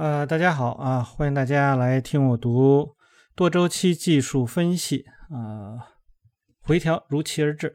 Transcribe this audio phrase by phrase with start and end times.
[0.00, 2.96] 呃，大家好啊，欢迎大家来听我读
[3.36, 5.76] 多周期技术分析啊，
[6.62, 7.74] 回调如期而至。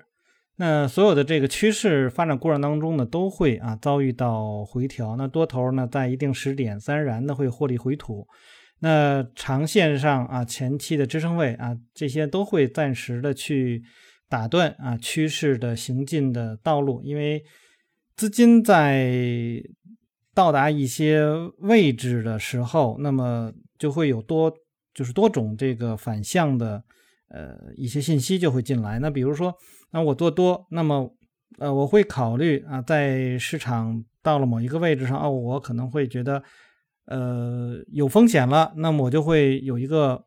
[0.55, 5.15] 那所有的这个趋势发展过程当中呢，都会啊遭遇到回调。
[5.15, 8.25] 那多头呢，在一定时点自然然的会获利回吐。
[8.79, 13.83] 那长线上啊，前期的支撑位啊，这些都会暂时的去
[14.27, 17.43] 打断啊趋势的行进的道路，因为
[18.15, 19.61] 资金在。
[20.35, 21.25] 到达一些
[21.59, 24.53] 位置的时候，那么就会有多
[24.93, 26.83] 就是多种这个反向的
[27.29, 28.99] 呃一些信息就会进来。
[28.99, 29.55] 那比如说，
[29.91, 31.09] 那我做多，那么
[31.57, 36.43] 呃我会考虑啊，在市场到了某一个位置上，哦，我可能会觉得
[37.05, 40.21] 呃有风险了，那么我就会有一个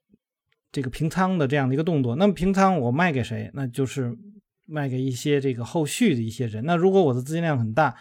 [0.73, 2.17] 这个平仓的这样的一个动作。
[2.17, 3.51] 那么平仓我卖给谁？
[3.53, 4.17] 那就是
[4.65, 6.65] 卖给一些这个后续的一些人。
[6.65, 7.95] 那如果我的资金量很大。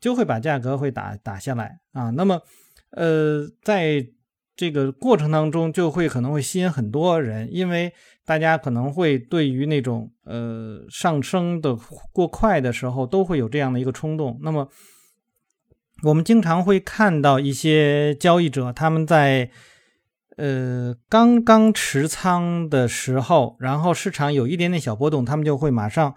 [0.00, 2.40] 就会把价格会打打下来啊，那么，
[2.92, 4.06] 呃，在
[4.56, 7.92] 这个过程当中，就会可能会吸引很多人，因为
[8.24, 11.76] 大家可能会对于那种呃上升的
[12.12, 14.38] 过快的时候，都会有这样的一个冲动。
[14.42, 14.68] 那么，
[16.02, 19.50] 我们经常会看到一些交易者，他们在
[20.36, 26.14] 呃刚刚持仓的时候，然后市场有一点点小波动，他们就会马上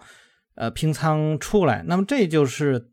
[0.54, 1.84] 呃平仓出来。
[1.86, 2.90] 那么这就是。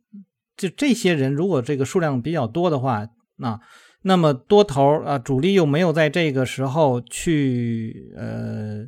[0.57, 3.07] 就这些人，如果这个数量比较多的话，
[3.37, 3.59] 那
[4.03, 8.85] 那么多头啊，主力又没有在这个时候去呃，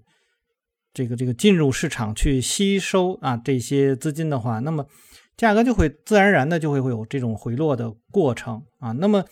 [0.93, 4.85] 这个这个进入市场去吸收啊这些资金的话，那么
[5.37, 8.91] 价格就会自然而然的就会会有这种回落的过程啊。
[8.91, 9.23] 那么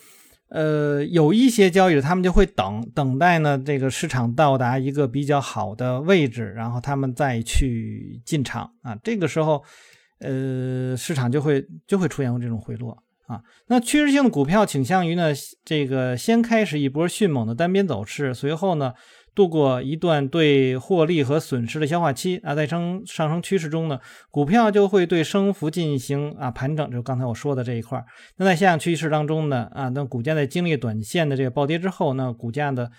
[0.50, 8.98] 呃，有一些交易者他们就会等等待呢，这个市场到达一个比较好的位置，然后他们再去进场啊。
[9.04, 9.64] 这个时候。
[10.22, 13.42] 呃，市场就会就会出现这种回落啊。
[13.68, 15.34] 那趋势性的股票倾向于呢，
[15.66, 18.94] 这个先开始一波迅猛的单边走势，随后呢，
[19.34, 24.00] 度过一段对获利和损失的消化期啊，在升上升趋势中呢，
[24.30, 28.04] 股票就会对升幅进行啊盘整，就刚才我说的这一块
[28.38, 32.92] 那在下降趋势当中呢，啊，那股价在经历短线的这个暴跌之后，那股价的。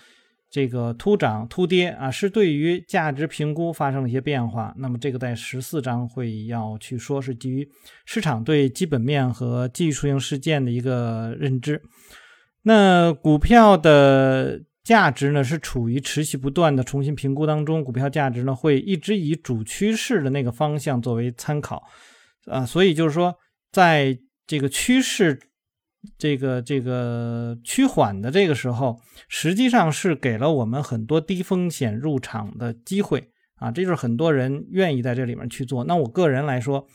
[0.53, 4.71] 这个突涨突跌啊，是对于价值评估发生了一些变化。
[4.77, 7.67] 那么这个在十四章会要去说，是基于
[8.05, 11.81] 市场对基本面和技术性事件的一个认知。
[12.61, 17.83] 那股票的价值呢，是处于持续不断的重新评估当中。
[17.83, 21.81] 股票价值呢，会一直以主趋势的那个方向作为参考
[22.45, 23.33] 啊，所以就是说，
[23.71, 24.15] 在
[24.45, 25.39] 这个趋势。
[26.17, 35.83] 这个这个趋缓的这个时候，实际上是给了我们很多低风险入场的机会啊，这就是很多人愿意在这里面去做。
[35.85, 36.85] 那我个人来说，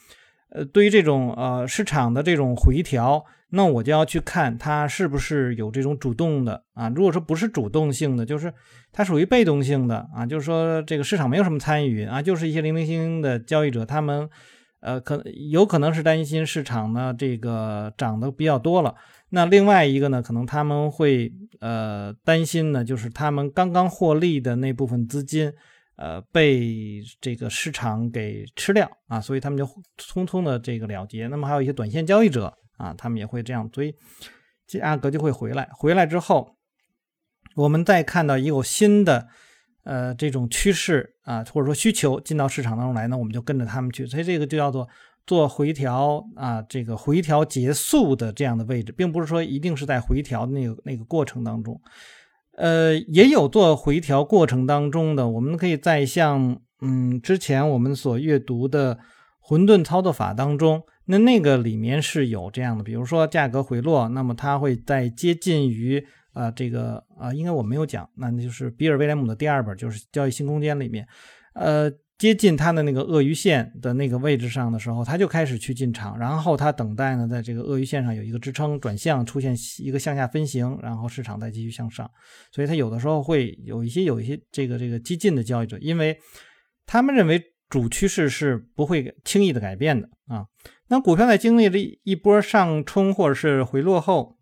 [0.50, 6.88] 呃，对于这种呃市场的这种回调，那我就要去看它是不是有这种主动的啊。
[6.88, 8.52] 如果说不是主动性的，就是
[8.92, 14.28] 它属于被动性的啊，就是说这个市场没有什么参与啊，就是一些零零星星的交易者他们。
[14.80, 18.94] 呃，可有可能是担心市场呢，这个涨得比较多了。
[19.30, 25.52] 那另外一个呢，可能他们会呃担心呢，就是他们刚刚获利的那部分资金，
[25.96, 31.26] 呃，被这个市场给吃掉啊，所以他们就匆匆的这个了结。
[31.26, 33.92] 那么还有一些短线交易者啊，他们也会这样，所以
[34.66, 35.68] 价格就会回来。
[35.72, 36.56] 回来之后，
[37.56, 39.26] 我们再看到有新的。
[39.88, 44.86] 呃，这种趋势啊，或者说需求进到市场当中来呢，我们就跟着他们去，所以这个就叫做
[45.26, 51.80] 做回调啊，这个回调结束的这样的位置，并不是说一定是在回调那个那个过程当中，
[52.58, 58.98] 呃，也有做回调过程当中的，我们可以在像嗯之前我们所阅读的
[59.40, 66.04] 混沌操作法当中，那那个里面是有这样的，比如说价格回落，那么它会在接近于。
[66.38, 71.04] 啊，这个啊，应该我没有讲，那就是比尔·威廉姆的第二本，就是《交易新空间》里面，
[71.54, 82.08] 呃，接近它的那个鳄鱼线的那个位置上的时候，他就开始去进场，然后他等待呢，在这个鳄鱼线上有一个支撑，转向出现一个向下分型，然后市场再继续向上，
[82.52, 86.16] 所以他有的时候会有一些有一些这个这个激进的交易者，因为
[86.86, 90.46] 他们认为主趋势是不会轻易的改变的啊。
[90.86, 94.37] 那股票在经历了一波上冲或者是回落后。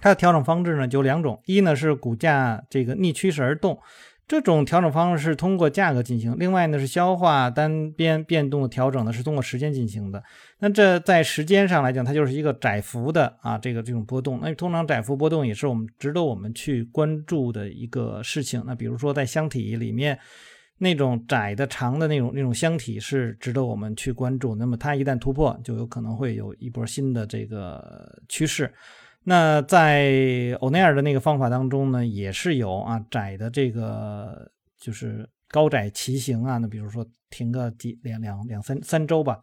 [0.00, 3.78] 它的调整方式呢，就两种，一呢是股价这个逆趋势而动，
[4.26, 10.22] 这种调整方式是通过价格进行；另外呢是消化单边变动的调整呢，是通过时间进行的。
[10.60, 14.38] 那这在时间上来讲，它就是一个窄幅的啊，这个这种波动。
[14.42, 18.62] 那通常窄幅波动也是我们值得我们去关注的一个事情。
[18.66, 20.18] 那比如说在箱体里面
[20.78, 24.54] 那种窄的长的那种那种箱体是值得我们去关注。
[24.54, 28.72] 那么它一旦突破，就有可能会有一波新的这个趋势。
[29.24, 36.56] 那在欧奈尔的那个方法当中呢，也是有啊窄的这个就是高窄骑行啊。
[36.56, 39.42] 那比如说停个几两两两三三周吧。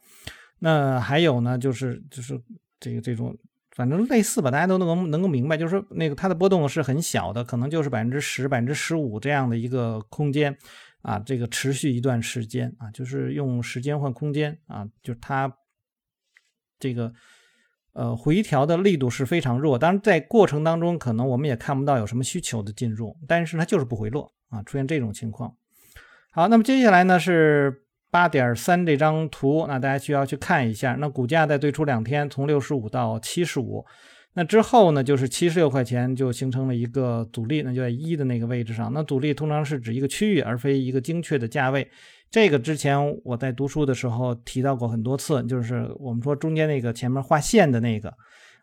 [0.58, 2.42] 那还有呢，就是就是
[2.80, 3.38] 这个这种，
[3.76, 10.58] 反正类似吧，大家都能够能够明白，就是说那个它的波动是很小的，可能就是百分之十、百分之十五这样的一个空间
[11.04, 15.56] 啊，这个持续一段时间啊，就是用时间换空间啊，就是它
[16.80, 17.14] 这个。
[17.96, 25.56] 呃，回调的力度是非常弱，当然在过程当中，可能我们也看不到有什么需求的进入，但是它就是不回落啊，出现这种情况。
[26.30, 30.98] 好，那么接下来呢是八点三这张图，那大家需要去看一下。
[31.00, 33.86] 那股价在最初两天从六十五到七十五，
[34.38, 38.92] 那之后呢就是七十六块钱就形成了一个阻力，那就在一的那个位置上。
[38.94, 41.90] 那阻力通常是指一个区域，而非一个精确的价位。
[42.30, 48.14] 这个之前我在读书的时候提到过很多次，就是我们说中间那个前面画线的那个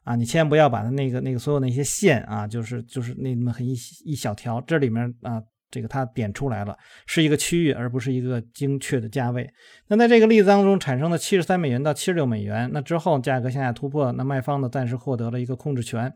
[0.05, 5.43] 啊，你千万不要把它那个那个所有那些线啊，就是就是那么很一一小条，这里面啊，
[5.73, 6.77] 这个它点出来了，
[7.07, 9.51] 是一个区域，而不是一个精确的价位。
[9.89, 16.15] 那在这个例子当中产生的七十三美元到七十六美元，那之后价格向下突破，那卖方呢暂时获得了一个控制权。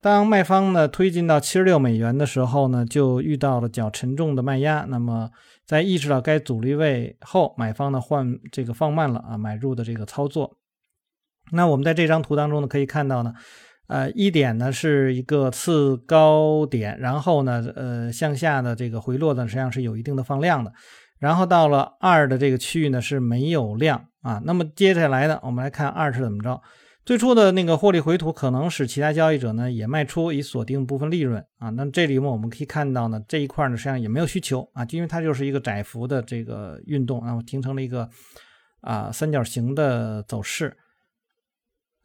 [0.00, 5.30] 当卖方呢推进到七十六美元的时候呢，就遇到了较沉重的卖压，那么。
[5.66, 10.56] 在意识到该阻力位后，买方呢换这个放慢了啊买入的这个操作。
[11.50, 13.34] 那我们在这张图当中呢可以看到呢，
[13.88, 20.72] 呃一点呢是一个次高点，然后呢呃向下的这个回落呢实际上是有一定的放量的，
[21.18, 24.40] 然后到了二的这个区域呢是没有量啊。
[24.44, 26.60] 那么接下来呢我们来看二是怎么着。
[27.04, 31.70] 最初的那个获利回吐可能使其他交易者呢也卖出以锁定部分利润啊。
[31.70, 38.08] 那这里面我们可以看到呢，这一块呢实际上也没有需求啊，因为它就是一个窄幅的这个运动，然后形成了一个
[38.80, 40.76] 啊三角形的走势。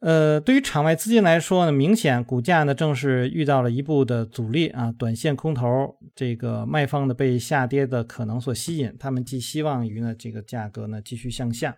[0.02, 11.78] 呃，对于场外资金来说呢，明显股价呢正是遇到了一步的阻力啊，短线空头这个卖方呢被下跌的可能所吸引，他们寄希望于呢这个价格呢继续向下。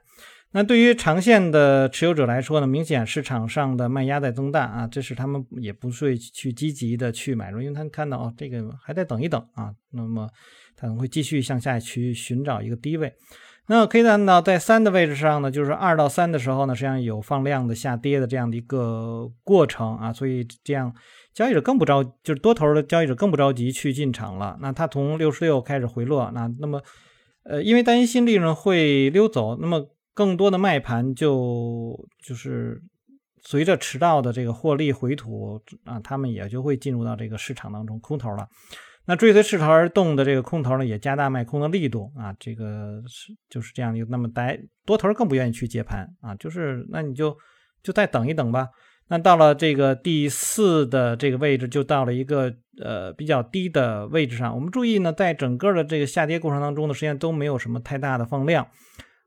[0.54, 10.30] 那对于长线的持有者来说呢，明显市场上的卖压在增大啊，这是他们也不会去积极的去买入，因为他们看到哦，这个还得等一等啊，那么
[10.78, 13.12] 可能会继续向下去寻找一个低位。
[13.68, 20.94] 那可以看到，在三的位置上呢，就是二到三的时候呢，实际上有放量的下跌的这样的一个过程啊，所以这样
[21.34, 24.58] 交易者更不着，就是多头的交易者更不着急去进场了。
[24.62, 26.82] 那它从六十六开始回落，那那么
[27.44, 29.90] 呃，因为担心利润会溜走，那么。
[30.16, 32.80] 更多的卖盘就就是
[33.42, 38.48] 随着迟到的这个获利回吐啊，他们也就会进入到这个市场当中空头了。
[39.06, 44.06] 那追随势头而动的这个空头呢，也加大卖空的力度啊，这个是就是这样的。
[44.10, 47.38] 那么呆多头更不愿意去接盘啊，就是那你就
[47.82, 48.70] 就再等一等吧。
[49.10, 54.56] 那到了这个第四的这个位置，就到了一个呃比较低的位置上。
[54.56, 58.66] 我们注意呢，在整个的这个下跌过程当中呢，实际上都没有什么太大的放量。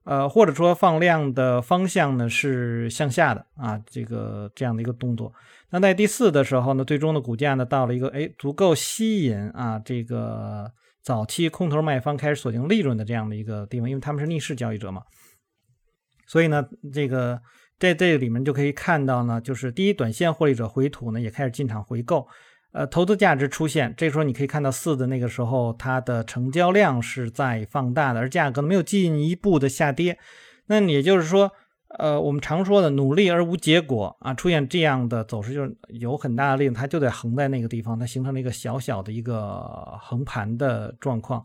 [0.05, 5.32] 呃，或者说放量的方向呢是向下的啊，这个这样的一个动作。
[5.71, 10.71] 那在第四的时候呢，最终的股价呢到了一个哎足够吸引啊这个
[11.03, 15.03] 早期空头卖方开始锁定利润的这样的一个地方，因为他们是逆势交易者嘛。
[16.27, 17.41] 所以呢，这个
[17.79, 22.27] 在这里面就可以看到呢，就是第一，短线获利者回吐呢也开始进场回购。
[22.73, 30.19] 呃，投资价值出现，这时候你可以看到四的那个时候，它的成交量是在放大的，而价格呢没有进一步的下跌。
[30.67, 31.53] 那也就是说，
[31.98, 41.44] 呃，我们常说的努力而无结果啊，出现这样的走势，就是有很大的力，它就得横在那个地方，它形成了一个小小的一个横盘的状况。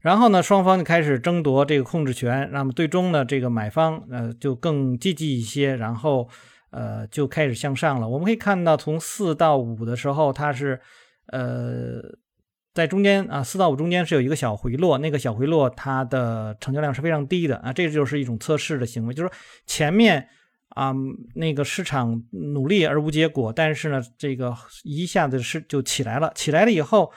[0.00, 6.28] 然后呢，双方就开始争夺这个控制权，那么最终呢，这个买方呃就更积极一些，然后。
[6.70, 8.08] 呃，就开始向上了。
[8.08, 10.78] 我们可以看到，从四到五的时候，它是
[11.28, 12.02] 呃
[12.76, 14.98] 在中间啊，四到五中间是有一个小回落。
[14.98, 19.30] 那个小回落，它的成交量是非常低的啊，这就是一种测试的行为，就是
[19.66, 20.28] 前面
[20.68, 20.94] 啊
[21.34, 24.54] 那个市场努力而无结果，但是呢，这个
[24.84, 27.10] 一下子是就起来了，起来了以后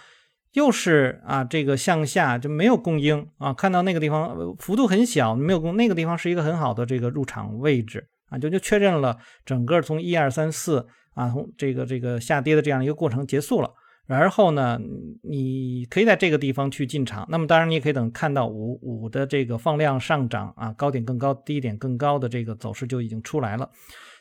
[0.53, 8.07] 又是啊这个向下就没有供应啊，看到那个地方幅度很小，没有供，那个地方是一个很好的这个入场位置。
[8.29, 13.69] 啊，就就确认了整个从一二三四啊，从这个这个下跌的这样一个过程结束了。
[14.09, 14.79] 然后呢，
[15.21, 17.27] 你可以在这个地方去进场。
[17.29, 23.69] 那么当然，你也可以等看到五五的这个放量上涨啊，高点更高，低点更高的这个走势就已经出来了。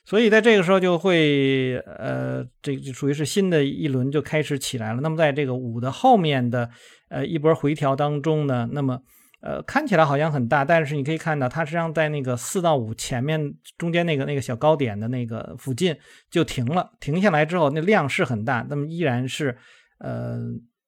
[0.04, 5.00] 所以在这个时候就会呃，这就属于是新的一轮就开始起来了。
[5.00, 6.68] 那么在这个五的后面的
[7.08, 9.00] 呃一波回调当中呢，那么
[9.40, 15.96] 呃，看起来好像很大，但是你可以看到它实际上在那个四到五前面中间那个那个小高点的那个附近
[16.30, 19.56] 就停了，停下来之后那量是很大，那么依然是
[19.98, 20.38] 呃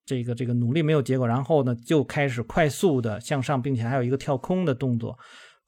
[0.04, 5.18] 这个这个努力没有结果，然后呢就开始快速的向上，并且还有一个跳空的动作。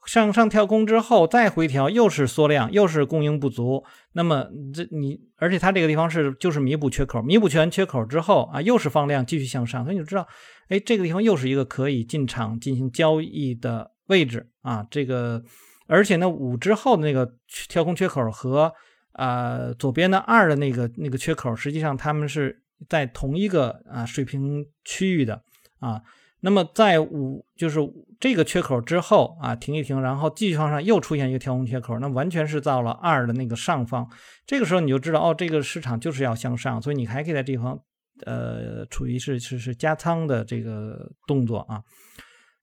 [0.05, 3.81] 向上跳空之后再回调，又是缩量，又是供应不足。
[4.11, 10.27] 那么这你，而且它这个地方是就是弥补缺口，弥补全缺口之后啊，又是放量继续向上，所以你就知道，
[10.67, 14.85] 哎，这个地方又是一个可以进场进行交易的位置啊。
[14.91, 15.41] 这个，
[15.87, 17.37] 而且呢，五之后的那个
[17.69, 18.73] 跳空缺口和
[19.13, 25.43] 啊左边的二的那个那个缺口，实际上它们是在同一个啊水平区域的
[25.79, 26.01] 啊。
[26.45, 27.79] 那么在五就是
[28.19, 34.05] 这个缺口之后啊，停一停，然后继续往上，又出现一个跳空缺口，那完全是到了二的那个上方。
[34.45, 37.79] 这个时候你就知道，哦，这个市场就是要向上，所以你还可以在这地方，
[38.25, 41.81] 呃，处于是是是加仓的这个动作啊。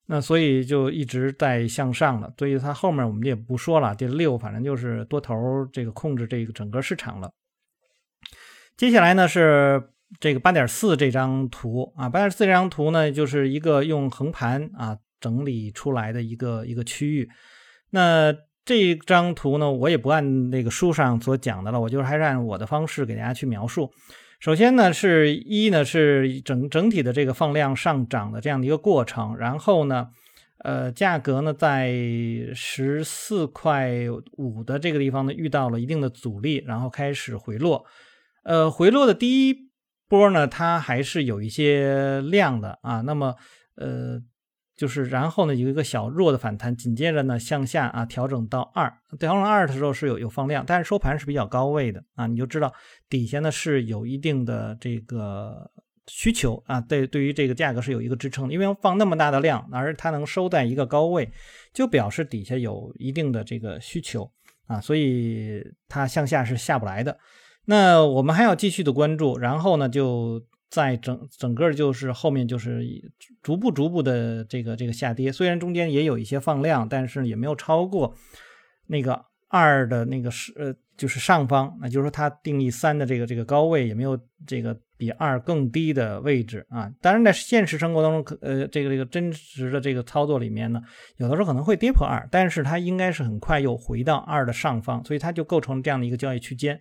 [0.05, 2.31] 那所以就一直在向上了。
[2.37, 5.35] 所以它后面我们也不说了，这六反正就是多头
[5.73, 7.31] 这个控制这个整个市场了。
[8.77, 9.89] 接下来呢是。
[10.19, 17.29] 这个八点四这张图啊，八点四这张图呢，就是一个用横盘啊整理出来的一个一个区域。
[17.91, 18.33] 那
[18.65, 23.91] 这张图呢，我也不按那个书上所讲的了，我就是还是按我的方式给大家去描述。
[24.39, 30.09] 首先呢，是一呢是整整体的这个放量上涨的这样的一个过程，然后呢，
[30.59, 31.91] 呃，价格呢在
[32.53, 33.91] 十四块
[34.37, 37.85] 五的这个地方呢遇到了一定的阻力，然后开始回落。
[38.43, 39.70] 呃，回落的第一。
[40.11, 43.33] 波呢，它还是有一些量的啊，那么
[43.75, 44.21] 呃，
[44.75, 52.73] 就是然后呢有一个小弱的反弹，紧接着呢向下啊调整到二，调整二的时候是有有放量，但是收盘是比较高位的啊，你就知道
[53.07, 55.71] 底下呢是有一定的这个
[56.07, 61.31] 需求啊，对，对于这个价格是有一个支撑，因为放那么大的量，而它能收在一个高位，
[61.73, 64.29] 就表示底下有一定的这个需求
[64.67, 67.17] 啊，所以它向下是下不来的。
[67.71, 72.85] 那我们还要继续的关注，然后呢，就在整整个就是后面就是
[73.41, 78.13] 逐步逐步的这个这个下跌，虽然中间也有一些放量，但是也没有超过
[78.87, 86.91] 那个二的那个是呃就是上方，那就是说它定义三的这个这个高位也没有这个比二更低的位置啊。
[86.99, 90.81] 当然在现实生活当中，可呃这个这个真实的这个操作里面呢，
[91.15, 96.77] 有的时候可能会跌破二，但是它应该是很快又回到二的上方，所以它就构成这样的一个交易区间。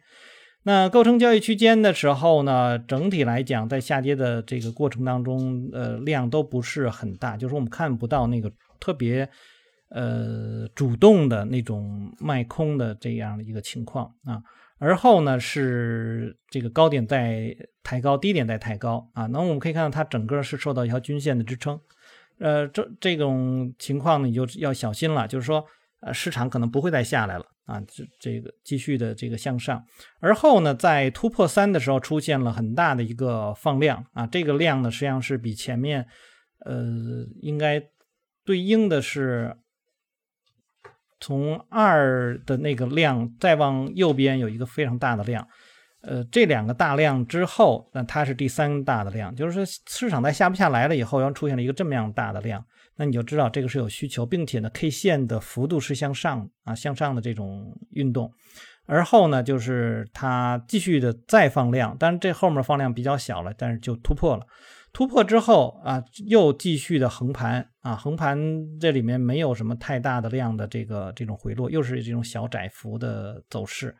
[0.63, 9.29] 那构成交易区间的时候呢，整体来讲，在下跌的这个过程当中，呃，量都不是很大，就是我们看不到那个特别
[9.89, 14.43] 呃主动的那种卖空的这样的一个情况啊。
[14.79, 19.27] 而后呢，是这个高点在抬高，低点在抬高啊。
[19.27, 21.81] 那我们可以看到，它整个是受到一条均线的支撑，
[22.39, 25.65] 呃，这这种情况呢，你就要小心了，就是说，
[26.01, 27.45] 呃，市场可能不会再下来了。
[27.71, 29.85] 啊，这这个继续的这个向上，
[30.19, 36.07] 而后呢，在突破三的时候出现了很大的一个放量啊，这个量呢实际上是比前面，
[36.65, 37.81] 呃，应该
[38.45, 39.57] 对应的是
[41.21, 45.47] 从二的那个量再往右边有一个非常大的量。
[46.03, 52.65] 呃，这两个大量之后，那它是第三大的量，就是说市场在下不下来了以后，然后出现了一个这么样大的量，
[53.01, 58.31] 那你就知道这个是有需求，并且呢，K 线的幅度是向上啊，向上的这种运动。
[58.85, 64.47] 而后呢，就是它继续的再放量，但是这后面放量比较小了，但是就突破了。
[64.93, 68.39] 突破之后啊，又继续的横盘啊，横盘
[68.79, 73.97] 这里面没有什么太大的量的这个这种回落，又是这种小窄幅的走势。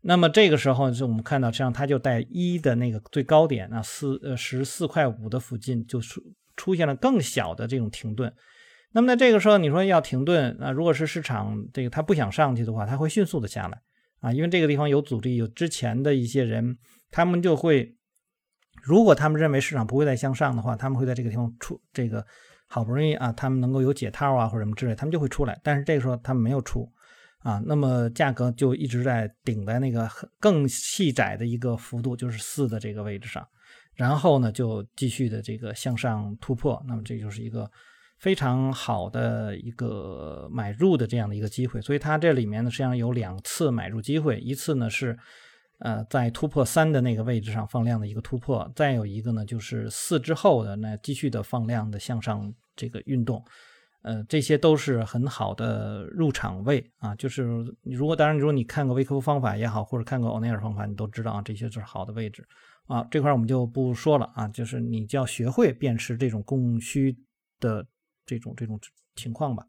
[0.00, 6.22] 那么这个时候，就我们看到，实际上它就在一的那个最高点啊，四呃十四块五的附近，就出
[6.58, 8.30] 出现了更小的这种停顿。
[8.92, 13.80] 那么在这个时候，你说要停顿啊，如果是市场这个它不想上去的话，它会迅速的下来
[14.20, 16.76] 啊，因为这个地方有阻力，有之前的一些人，
[17.10, 17.96] 他们就会，
[18.82, 22.26] 如果他们认为市场不会再向上的话，他们会在这个地方出这个
[22.66, 25.58] 好不容易啊，他们能够有解套啊或者什么之类，他们就会出来。
[25.62, 26.86] 但是这个时候他们没有出。
[27.44, 30.10] 啊，那么价格就一直在顶在那个
[30.40, 33.46] 更细窄的一个幅度，就是四的这个位置上，
[33.98, 37.68] 然后呢就继续的这个向上突破，那么这就是一个
[38.18, 41.82] 非常好的一个买入的这样的一个机会。
[41.82, 45.18] 所以它这里面呢实际上有两次买入机会，一次呢是
[45.80, 53.44] 呃在突破三的那个位置上放量的一个突破，再有一个呢就是四之后的那继续的放量的向上这个运动。
[54.02, 57.42] 呃，这些都是很好的入场位啊，就是
[57.82, 62.46] 如果当然，如果你看过微科夫方法也好，或者看过欧内尔方法，你都知道啊，这些就是好的位置
[62.88, 63.06] 啊。
[63.10, 67.16] 这块我们就不说了啊，就是你就要学会辨识这种供需
[67.60, 67.86] 的
[68.26, 68.80] 这种这种
[69.14, 69.64] 情况吧。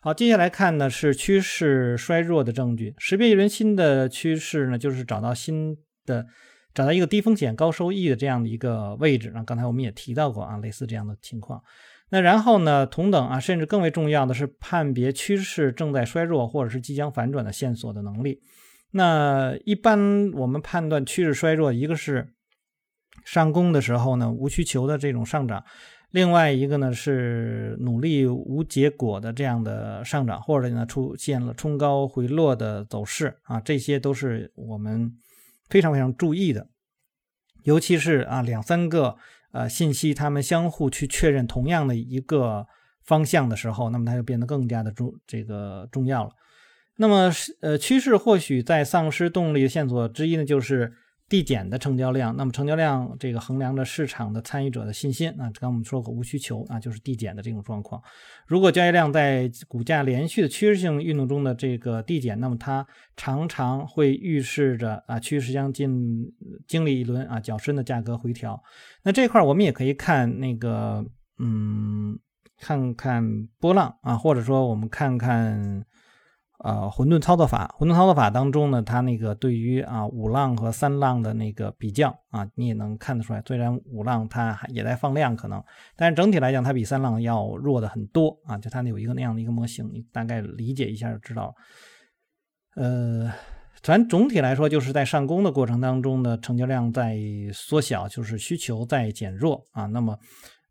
[0.00, 6.26] 好，接下来看呢是趋势衰弱的证据，识别一轮新的趋势呢，就是找到新的
[6.74, 9.32] 找到一个低风险高收益的这样的一个位置。
[9.34, 11.62] 那刚才我们也提到过啊，类似这样的情况。
[12.10, 18.40] 那然后呢，同等啊，甚至更为重要的是判别趋势正在衰弱或者是即将反转的线索的能力。
[18.92, 22.33] 那一般我们判断趋势衰弱，一个是
[23.24, 25.64] 上攻的时候呢无需求的这种上涨，
[26.10, 35.12] 另外一个呢是努力无结果的这样的上涨，或者呢出现了冲高回落的走势啊，这些都是我们
[35.68, 36.68] 非常非常注意的，
[37.62, 39.16] 尤其是啊两三个
[39.52, 42.66] 呃信息它们相互去确认同样的一个
[43.02, 46.30] 方向的时候，那么它就变得更加的重这个重要了。
[46.96, 50.92] 那么，呃，趋势或许在丧失动力的线索之一呢，就是
[51.28, 52.36] 递减的成交量。
[52.36, 55.44] 那么，成交量这个衡量着市场的参与者的信心啊。
[55.44, 58.02] 刚刚我们说过无需求啊，就是递减的这种状况。
[58.46, 66.30] 如果交易量在股价连续的趋势性运动中的这个递减，那么它常常会预示着啊趋势将进
[66.68, 68.62] 经历一轮啊较深的价格回调。
[69.02, 71.04] 那这块我们也可以看那个，
[71.38, 72.18] 嗯，
[72.58, 75.84] 看看波浪啊，或者说我们看看。
[76.64, 83.42] 呃，混沌操作法，混沌操作法当中呢，它那个对于啊五浪和三浪的那个比较啊，你也能看得出来。
[83.44, 85.62] 虽然五浪它也在放量，可能，
[85.94, 88.56] 但是整体来讲，它比三浪要弱的很多啊。
[88.56, 91.54] 就它有一个那样的一个模型，你大概理解一下就知道了。
[92.76, 93.30] 呃，
[93.82, 97.18] 咱总体来说，就是在上攻的过程当中呢，成交量在
[97.52, 99.84] 缩小，就是需求在减弱啊。
[99.84, 100.18] 那么，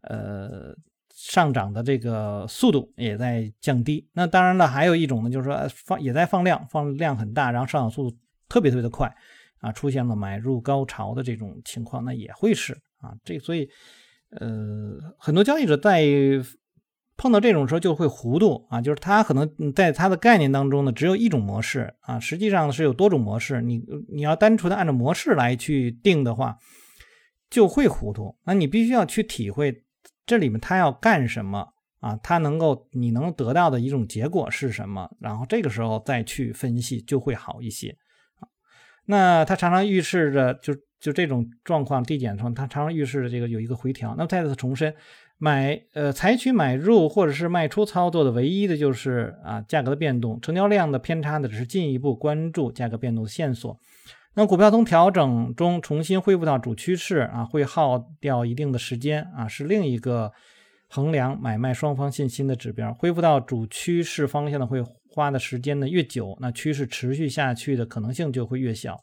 [0.02, 0.76] 呃。
[1.16, 4.10] 上涨的这个速度也在降低。
[4.14, 5.56] 那当然了，还有一种呢，就是说
[5.86, 8.18] 放也在放量，放量很大，然后上涨速度
[8.50, 9.16] 特别特别的快
[9.60, 13.14] 啊，出现了买入高潮的这种情况，那也会是啊。
[13.24, 13.70] 这所以
[14.32, 16.04] 呃，很多交易者在
[17.16, 23.62] 碰到这种时候就会糊涂啊，就是他可能在他的概念当中呢，只有一种模式啊，实际上是有多种模式。
[23.62, 26.58] 你你要单纯的按照模式来去定的话，
[27.52, 28.36] 就会糊涂。
[28.46, 29.84] 那你必须要去体会。
[30.26, 31.68] 这里面他要干什么
[32.00, 32.18] 啊？
[32.24, 35.10] 他能够你能得到的一种结果是什么？
[35.20, 37.96] 然后这个时候再去分析就会好一些
[38.40, 38.48] 啊。
[39.06, 44.16] 那它常常预示着就就这种状况递减的时候，它常常预示着这个有一个回调。
[44.16, 44.96] 那么再次重申，
[45.38, 53.78] 买呃采取买入或者是卖出操作的唯一的就是啊价格的变动，成交量的偏差呢只是进一步关注价格变动的线索。
[54.36, 60.32] 那股票从调整中重新恢复到主趋势啊，会耗掉一定的时间啊，是另一个
[60.88, 62.92] 衡量买卖双方信心的指标。
[62.96, 69.00] 恢复到主趋势方向呢，会花的时间呢越久，那趋势持续下去的可能性就会越小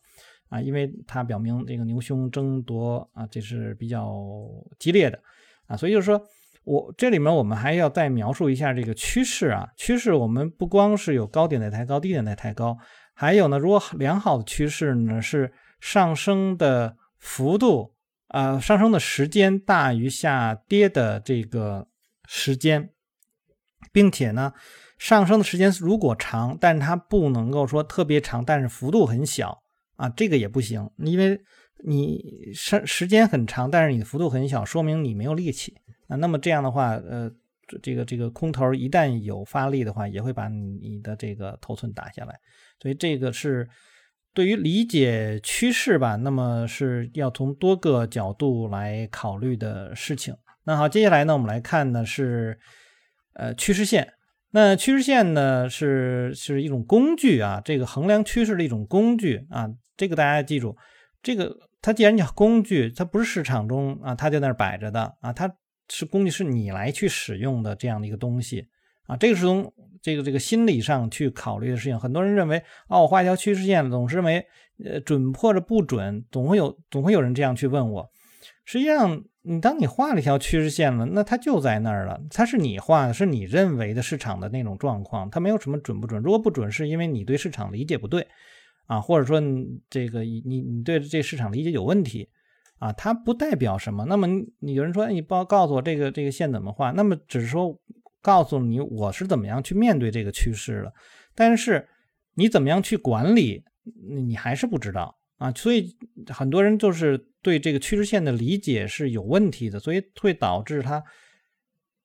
[0.48, 4.12] 啊，因为它表明这个牛熊争夺啊，这是比较
[4.80, 5.16] 激烈的
[5.68, 6.20] 啊，所以就是说
[6.64, 12.76] 我这里面我们还要再描述一下这个趋势啊，趋势我们不光是有高点在抬高，低点在抬高。
[13.20, 17.92] 还有呢，如果良好的趋势呢是上升的幅度，
[18.28, 21.86] 呃，上升的时间大于下跌的这个
[22.26, 22.88] 时间，
[23.92, 24.54] 并且呢，
[24.96, 29.62] 上升的时间如果长，但是它不能够说特别长，但是幅度很小
[29.96, 31.38] 啊，这个也不行，因为
[31.84, 35.76] 你时时间很长，但是你的幅度很小，说明你没有力气
[36.08, 36.16] 啊。
[36.16, 37.30] 那么这样的话，呃，
[37.82, 42.40] 这个这个空头一旦有发力的话，也会把你的这个头寸打下来。
[42.80, 43.68] 所以这个是
[44.32, 50.34] 对于理解趋势吧，那么是要从多个角度来考虑的事情。
[50.64, 52.58] 那好，接下来呢，我们来看呢是
[53.34, 54.12] 呃趋势线。
[54.52, 59.68] 那趋势线呢是是一种工具啊，这个衡量趋势的一种工具啊。
[59.96, 60.76] 这个大家记住，
[61.22, 65.52] 这个它既然叫工具，它不是市场中啊，它在那儿摆着的啊，它
[65.88, 68.66] 是工具，是你来去使用的这样的一个东西。
[69.06, 71.98] 啊，这个是从这个这个心理上去考虑的事情。
[71.98, 74.46] 很多人认为，哦，我画一条趋势线，总是认为，
[74.84, 78.10] 呃，准或者不准，总会有总会有人这样去问我。
[78.64, 86.22] 实际上，你当你画了一条趋势线了，那它就在那儿了，它是你画的，是你认为的市场的那种状况，它没有什么准不准。
[86.22, 88.26] 如果不准，是因为你对市场理解不对
[88.86, 89.42] 啊，或者说
[89.88, 92.28] 这个你你对这市场理解有问题
[92.78, 94.04] 啊，它不代表什么。
[94.06, 94.26] 那么
[94.60, 96.90] 你有人说，你报告诉我这个这个线怎么画？
[96.92, 97.78] 那么只是说。
[98.22, 100.92] 告诉你我是怎么样去面对这个趋势的，
[101.34, 101.88] 但是
[102.34, 103.62] 你怎么样去管理，
[104.08, 105.50] 你还是不知道啊。
[105.52, 105.96] 所以
[106.28, 111.02] 很多人就是对这个趋势线的理解是有问题的，所以会导致他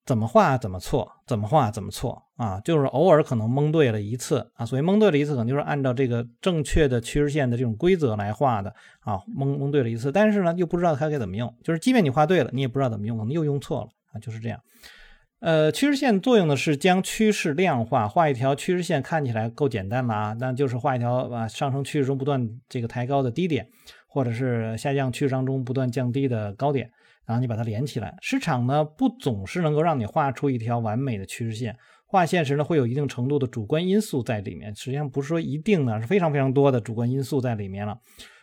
[0.06, 2.60] 怎么画怎么错，怎么画怎么错啊。
[2.62, 14.60] 就是偶尔可能蒙对了一次啊，所以蒙对了一次可能就是按照这个正确的趋势线的这种规则来画的啊，蒙蒙对了一次，但是呢又不知道它该怎么用，就是即便你画对了，你也不知道怎么用，可能又用错了啊，就是这样。
[15.46, 23.70] 呃，趋势线作用呢是将趋势量化，画一条趋势线看起来够简单了啊，那就是画一条啊上升趋势中不断这个抬高的低点，
[24.08, 26.90] 或者是下降趋势当中不断降低的高点，
[27.28, 28.16] 然后你把它连起来。
[28.22, 31.78] 市场呢不总是能够让你画出一条完美的趋势线，
[32.08, 38.00] 画线时呢会有一定程度的主观因素在里面，实际上不是说一定呢，是非常非常多的主观因素在里面了，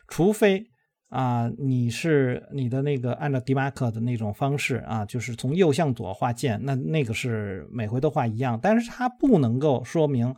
[0.06, 0.68] 除非。
[1.12, 10.34] 啊，你是你的那个按照迪马克的那种方式啊，就是从右向左画线，那那个是每回都画一样，但是它不能够说明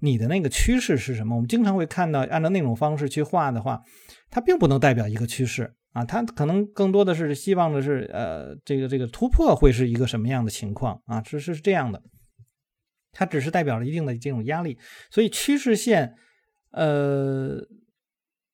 [0.00, 1.36] 你的那个趋势是什么。
[1.36, 3.80] 我们经常会看到按照那种方式去画的话，
[4.28, 11.22] 它并不能代表一个趋势啊，它可能更多的是希望的是呃，这个这个突破会是一个什么样的情况啊？
[11.22, 12.02] 是是是这样的，
[13.12, 14.76] 它只是代表了一定的这种压力，
[15.08, 16.16] 所以趋势线，
[16.72, 17.64] 呃。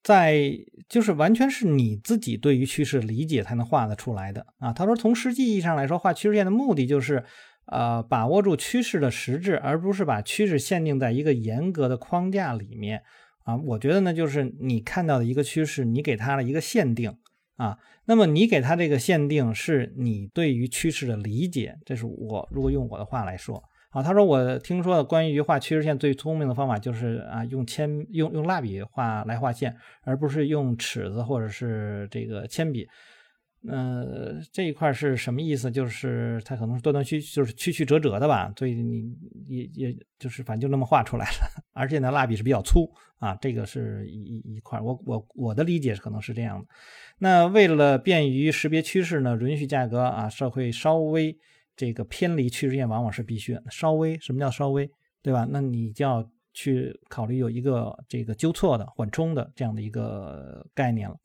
[0.03, 4.73] 在就是完全是你自己对于趋势理解才能画得出来的啊。
[4.73, 7.25] 他说，从实际意义上来说，画趋势线的目的就是，
[7.67, 13.03] 呃，把握住趋势的实质，而不是把趋势限定在一个严格的框架里面
[13.45, 13.57] 啊。
[13.57, 17.17] 我觉得呢，就是你看到的一个趋势，你给它了一个限定
[17.57, 17.79] 啊。
[18.07, 21.79] 那么你给它这个限定，是你对于趋势的理解。
[21.87, 23.63] 这是我如果用我的话来说。
[23.93, 32.89] 啊，他说我听说的关于画趋势线最聪明的方法就是啊，用铅用用蜡笔画来画线，而不是用尺子或者是这个铅笔。
[33.69, 35.71] 呃，这一块是什么意思？
[35.71, 39.15] 就是它可能是断断续就是曲曲折折的吧，所以你
[39.47, 41.63] 也也就是反正就那么画出来了。
[41.75, 44.81] 而且呢，蜡笔是比较粗啊，这个是一一一块。
[44.81, 46.67] 我我我的理解可能是这样的。
[47.19, 51.37] 那为了便于识别趋势呢，允许价格啊，社会稍微。
[51.83, 54.89] 这个偏离趋势线往往是必须的，稍微什么叫稍微，
[55.21, 55.45] 对吧？
[55.51, 61.17] 那你就要去考虑有一个这个纠错的缓冲的这样的一个概念了。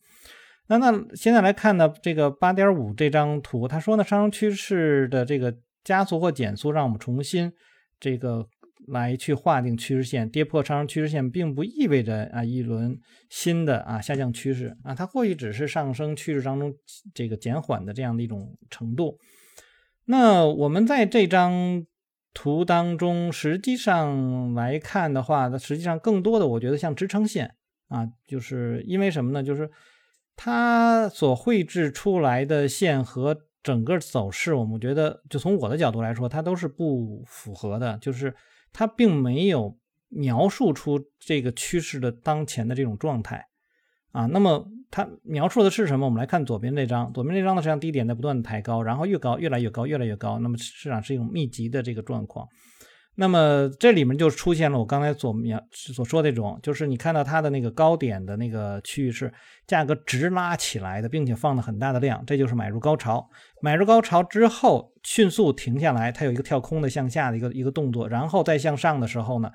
[0.68, 7.54] 那那现在来看呢，这个八点五这张图，他说呢，上升趋势的这个加速或减速，让我们重新
[8.00, 8.44] 这个
[8.88, 16.74] 来去划定趋势线，跌破上升趋势线，并不意味着啊一轮新的啊下降趋势啊，它或许只是上升趋势当中
[17.14, 19.20] 这个减缓的这样的一种程度。
[20.10, 21.86] 那我们在这张
[22.34, 27.56] 图当中，实际上来看的话，它实际上更多的，我觉得像支撑线
[27.90, 29.44] 啊，就是因为什么呢？
[29.44, 29.70] 就是
[30.38, 38.34] 它所绘制出来的线和整个走势，我们觉得，就从我的角度来说，它都是不符合的，就是
[38.72, 43.48] 它并没有描述出这个趋势的当前的这种状态
[44.14, 44.26] 啊。
[44.28, 44.72] 那么。
[44.90, 46.06] 它描述的是什么？
[46.06, 50.40] 我们来看左边这张，左边这张呢，实际上低点在不断的抬高，然后越高越来越高，越来越高。
[50.40, 52.48] 那么市场是一种密集的这个状况。
[53.20, 59.34] 那么这里面就出现了我刚才所描所说的这种，就是你看到它的那个高点的那个区域是
[59.66, 63.28] 价格直拉起来的，并且放了很大的量，这就是买入高潮。
[63.60, 69.52] 买入高潮之后迅速停下来，它有一个跳空的向下的一个一个动作，然后再向上的时候呢，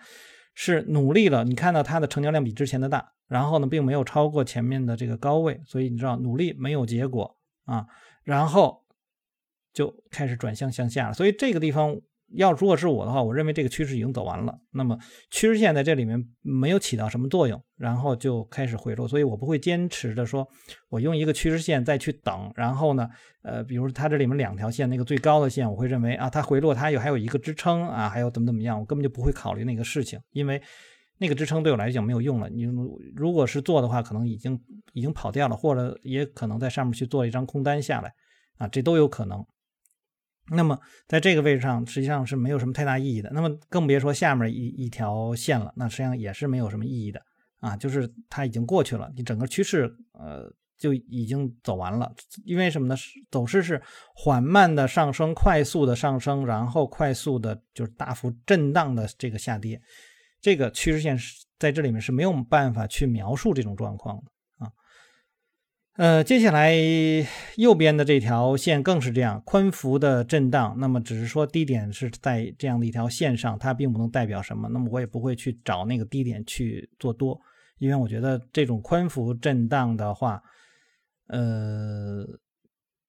[0.55, 1.45] 是努力了。
[1.45, 3.13] 你看到它的成交量比之前的大。
[3.29, 7.87] 然后呢，并没有超过前面的这个高位，所以你知道努力没有结果啊，
[8.25, 8.85] 然后
[9.73, 11.15] 就开始转向向下了。
[11.15, 11.99] 所以这个地方
[12.35, 14.57] 要如果是我的话，我认为这个趋势已经走完了。
[14.73, 14.99] 那么
[15.31, 19.07] 趋势线在这里面没有起到什么作用，然后就开始回落。
[19.07, 20.47] 所以我不会坚持的说，
[20.89, 22.53] 我用一个趋势线再去等。
[22.55, 23.09] 然后呢，
[23.43, 30.61] 呃，比如它这里面两条线，那个最高的线，我会认为啊，它回落它有还有一个支撑啊，还有怎么怎么样，我根本就不会考虑那个事情，因为。
[31.19, 32.51] 那个支撑对我来讲没有用了。
[32.51, 32.65] 你
[33.15, 34.61] 如果是做的话，可能已经
[34.93, 38.13] 已经跑掉了，或者也可能在上面去做一张空单下来
[38.57, 39.39] 啊，这都有可能。
[40.51, 43.31] 那么在这个位置上，实际上是没有什么太大意义的。
[43.33, 47.23] 那么更别说下面一一条线了，那实际上也是没有什么意义的
[47.61, 52.13] 啊，就是它已经过去了，你整个趋势呃就已经走完了。
[52.45, 52.97] 因为什么呢？
[53.31, 53.81] 走势是
[54.17, 59.81] 缓慢的上升，快速的上升，然后快速的就是大幅震荡的这个下跌。
[60.41, 64.32] 这个趋势线是在这里面是没有办法去描述这种状况的。
[65.97, 66.75] 呃，接下来
[67.57, 70.75] 右边的这条线更是这样宽幅的震荡。
[70.79, 74.69] 那么只是说低点是在这样的一条线上，它并不能代表什么。
[74.71, 77.39] 那么我也不会去找那个低点去做多，
[77.79, 80.43] 因为我觉得这种宽幅震荡的话，
[81.29, 82.25] 呃，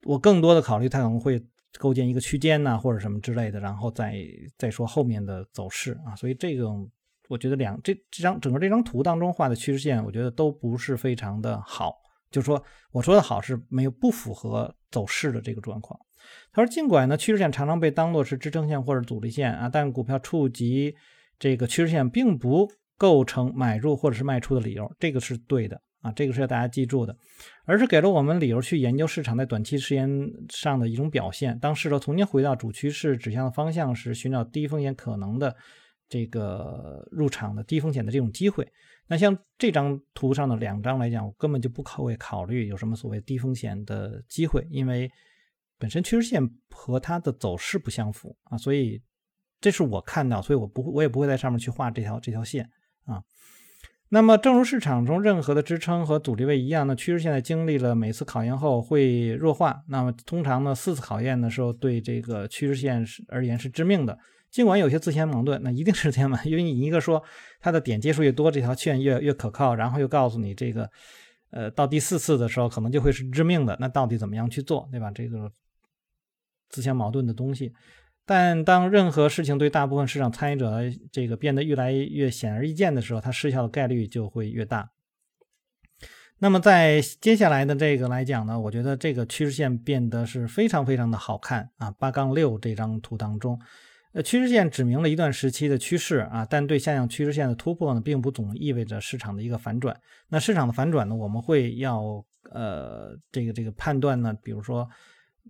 [0.06, 1.42] 我更多的考虑它可能会
[1.80, 4.14] 构建一个区间呐，或者什么之类的，然后再
[4.58, 6.16] 再说后面的走势啊。
[6.16, 6.92] 所以这种。
[7.30, 11.96] 我觉得两这这张整个这张图当中画的趋势线，我觉得都不是非常的好。
[12.34, 15.98] 就是说，我说的好是没有不符合走势的这个状况。
[16.52, 20.96] 他说，尽管呢趋势线常常被当作是支撑线或者阻力线啊，但股票触及
[21.38, 22.68] 这个趋势线并不
[22.98, 27.16] 构成买入或者是卖出的理由，这个是对的啊，这个是要大家记住的，
[27.66, 30.10] 而是给了我们理由去研究市场在短期时间
[30.50, 31.58] 上的一种表现。
[31.60, 35.56] 当势头重新回到主趋势指向的方向时，寻找低风险可能的
[36.10, 38.68] 这个入场的低风险的这种机会。
[39.08, 45.12] 那像这张图上的两张来讲，我根本就不考会考虑有什么所谓低风险的机会，因为
[45.78, 49.02] 本身趋势线和它的走势不相符啊，所以
[49.60, 52.70] 这是我看到，所以我不会，我也不会在上面去画这条这条线
[53.06, 53.22] 啊。
[54.10, 59.84] 那么，正如市场中任何的支撑和阻力位一样，呢，趋势线在经历了每次考验后会弱化。
[59.88, 64.18] 那么，通常呢，四次考验的时候，对这个趋势线是而言是致命的。
[64.54, 66.40] 尽管有些自相矛盾，那一定是这样嘛？
[66.44, 67.24] 因为你一个说
[67.60, 70.88] 它的点接数越多，这条线越越可靠，然后又告诉你这个，
[71.50, 73.76] 呃，到第四次的时候可能就会是致命的。
[73.80, 75.10] 那到底怎么样去做，对吧？
[75.10, 75.52] 这个
[76.70, 77.74] 自相矛盾的东西。
[78.28, 84.92] 但当任何事情对大部分市场参与者这个变得越来越显而易见的时候，它失效的概率就会越大。
[86.38, 91.90] 那么在接下来的这个来讲呢，我觉得这个趋势线变得是非常非常的好看啊。
[91.90, 93.60] 八杠六这张图当中，
[94.14, 100.00] 呃，趋势线指明了一段时期的趋势啊，但对下降趋势线的突破呢，并不总意味着市场的一个反转。
[100.30, 104.90] 那市场的反转呢，我们会要呃这个这个判断呢，比如说。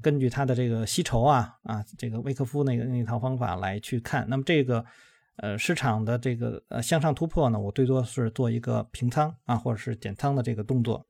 [0.01, 4.83] 根据它的这个吸筹啊啊，这个威克夫那个那套方法来去看，那么这个
[5.35, 11.05] 呃市场的这个呃向上突破呢，我最多是做一个平仓啊，或者是减仓的这个动作。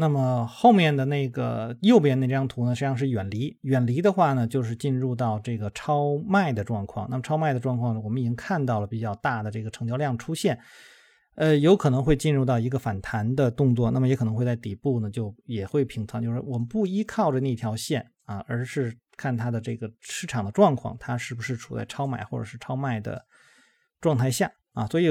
[0.00, 7.08] 那么后面的那个右边那张图呢，实际上是远离，远离的话呢，就是进入到这个超卖的状况。
[7.10, 10.56] 那么超卖的状况呢，我们已经看到了比较大的这个成交量出现。
[11.34, 16.22] 呃，有可能会进入到一个反弹的动作，那么也可能会在底部呢，就也会平仓。
[16.22, 23.20] 就是我们不依靠着那条线啊，而是看它的这个市场的状况，它是不是处在超买或者是超卖的
[24.00, 24.86] 状态下啊。
[24.86, 25.08] 所以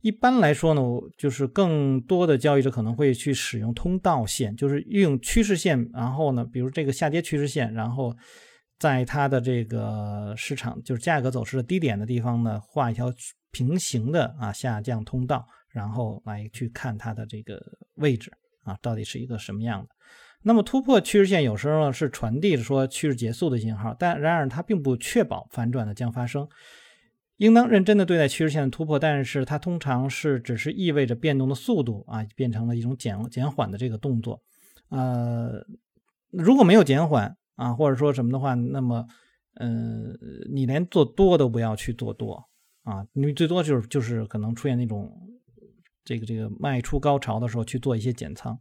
[0.00, 8.14] 一般来说呢，我就是更多的交易者可能会去使用通道线，就是运用趋势线，然后呢，比如这个下跌趋势线，然后
[8.78, 13.12] 在它的这个市场就是价格走势的低点的地方呢，画一条
[13.50, 15.46] 平行的啊下降通道。
[15.68, 17.60] 然后来去看它的这个
[17.96, 18.32] 位置
[18.64, 19.88] 啊，到底是一个什么样的？
[20.42, 26.48] 那么突破趋势线有时候呢是传递着说趋势结束的信号，但然而它并不确保反转的将发生。
[27.36, 34.42] 应当认真的对待趋势线的突破，但是它通常是只是意味着变动的速度啊变成了一种减减缓的这个动作。
[34.88, 35.64] 呃，
[36.30, 39.06] 如果没有减缓啊，或者说什么的话，那么
[39.54, 40.18] 嗯，
[40.52, 42.48] 你连做多都不要去做多
[42.82, 45.12] 啊，你最多就是就是可能出现那种。
[46.08, 48.56] 这个这个卖出高潮的时候去做一些减仓，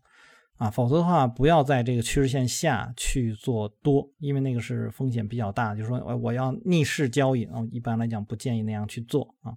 [0.58, 5.76] 啊，否则的话不要在这个趋势线下去做多，因为那个是风险比较大。
[5.76, 9.52] 就是说，我要逆势交易啊，一般来讲不建议那样去做啊。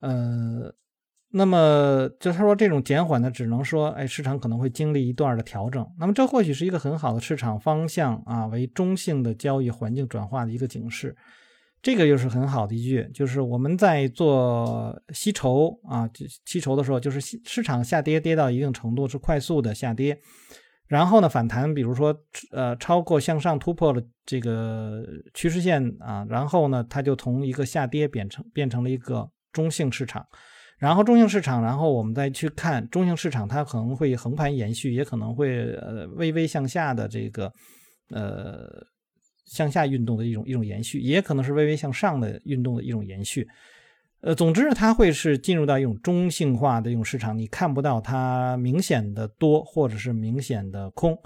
[0.00, 0.74] 呃，
[1.30, 5.86] 那么就他说这种减缓呢，只能说，哎，市场可能会经历一段的调整。
[5.98, 11.14] 那么这或许是一个很好的市场方向啊，为中性的交易环境转化的一个警示。
[11.80, 16.10] 这个又是很好的一句，就是我们在做吸筹啊，
[16.44, 20.18] 吸筹的时候，就是市场下跌跌到一定程度是快速的下跌，
[20.88, 22.12] 然后呢反弹，比如说
[22.50, 30.26] 呃超过向上突破了这个趋势线啊，然后呢它就从一个下跌变成变成了一个中性市场，
[30.78, 37.52] 然后中性市场，然后我们再去看中性市场，它可能会横盘延续，也可能会呃微微向下的这个
[38.10, 38.84] 呃。
[39.48, 43.48] 向下运动的一种一种延续，也可能是微微向上的运动的一种延续。
[44.20, 51.16] 呃，总之它会是进入到一种中性化的一种市场，你看不到它明显的多或者是明显的空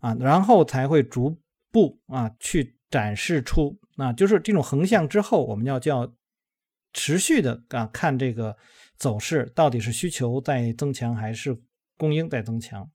[0.00, 1.40] 啊，然后才会逐
[1.72, 6.12] 步啊去展示出啊，就是这种横向之后，我们要叫
[6.92, 8.56] 持续的啊看这个
[8.96, 11.56] 走势到底是需求在增强还是
[11.96, 12.90] 供应在增强。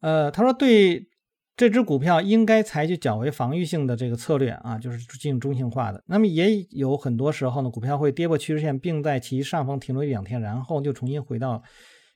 [0.00, 1.08] 呃，他说对。
[1.56, 6.04] 这只股票应该采取较为防御性的这个策略啊，就是进行中性化的。
[6.06, 11.62] 那么也有很多时候呢，股票会跌破趋势线，并在其上方停留一两天，然后就重新回到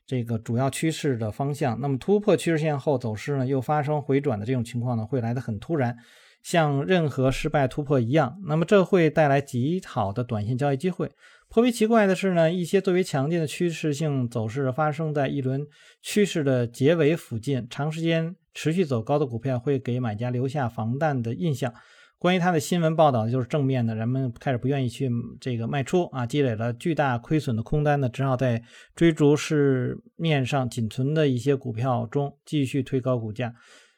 [0.06, 1.80] 这个主要趋势的方向。
[1.80, 5.96] 那么突破趋势线后，走势呢又发生回转的这种情况呢，会来得很突然，
[6.42, 8.38] 像任何失败突破一样。
[8.46, 11.10] 那么这会带来极好的短线交易机会。
[11.48, 15.66] 颇为奇怪的是呢，一些最为强劲的趋势性走势发生在一轮
[16.02, 18.36] 趋势的结尾附近，长时间。
[18.54, 21.72] 持续走高的股票会给买家留下防弹的印象。
[22.18, 25.10] 关于它的新闻报道就是正面的，人们开始不愿意去
[25.40, 28.62] 这个卖出啊，积累了巨大亏损的空单呢，只好在
[28.94, 33.54] 追逐市面上仅存的一些股票中继续推高股价。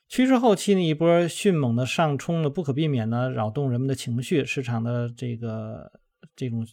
[0.09, 5.91] 趋势后期呢，一波迅猛的上冲呢，不可避免呢扰动人们的情绪，市场的这个
[6.37, 6.65] 这种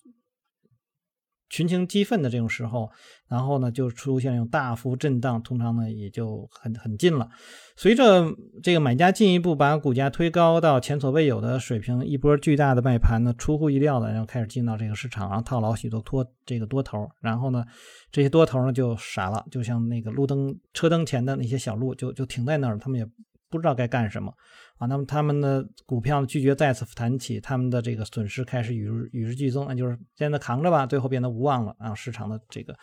[1.50, 2.90] 群情激愤的这种时候，
[3.28, 7.28] 然后呢就出现这种大幅震荡，通常呢也就很很近了。
[7.76, 8.26] 随着
[8.62, 17.66] 这个买家进一步把股价推高到前所未有的水平，一波巨大的卖盘呢出乎意料的，然后开始进到这个市场，然后套牢许多多这个多头，然后呢
[18.12, 23.08] 这些多头呢就傻了，就像那个路灯车灯前的那些小路，就就停在那儿，他们也
[23.50, 24.34] 不知道该干什么。
[24.78, 31.94] 啊，那么他们的股票拒绝再次弹起，他们的这个损失开始与日与日俱增，那就是现在扛着吧，最后变得无望了啊！
[31.94, 32.74] 市场的这个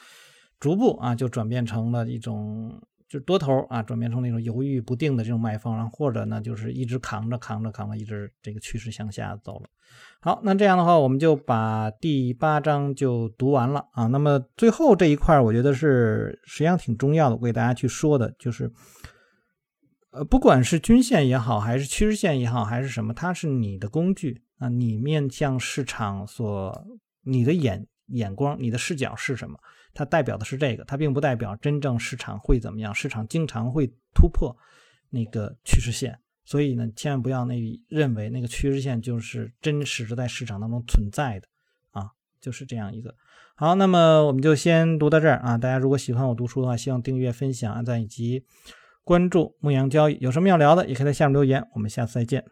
[0.61, 9.66] 逐步啊，就转变成了一种就多头啊，转变成那种犹豫不定的这种卖方，然后或者呢，就是一直扛着扛着扛着，一直这个趋势向下走了。
[10.20, 14.07] 好，那这样的话，我们就把第八章就读完了啊。
[14.09, 18.70] 那么最后这一块，我觉得是实际上挺重要的，我给大家去说的，就是。
[20.16, 24.66] 呃，不管是均线也好，还是趋势线也好，还是什么，它是你的工具啊。
[24.70, 26.87] 你面向市场所，
[27.22, 29.59] 你的眼眼光、你的视角是什么？
[29.92, 32.94] 它代表的是这个，它并不代表真正市场会怎么样。
[32.94, 34.57] 市场经常会突破
[35.11, 41.48] 那个趋势线，所以呢，千万不要那认为那个趋势线就是真实的在市场当中存在的
[41.90, 43.14] 啊，就是这样一个。
[43.55, 45.59] 好，那么我们就先读到这儿啊。
[45.59, 48.46] 大家如果喜欢我读书的话，希望订阅、分享、按赞以及。
[49.07, 51.64] 关注牧羊交易，有什么要聊的，也可以在下面留言。
[51.75, 52.42] 我们下次再见。